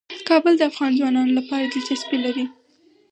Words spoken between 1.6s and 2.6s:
دلچسپي لري.